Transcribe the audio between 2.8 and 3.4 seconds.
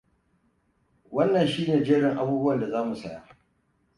mu saya.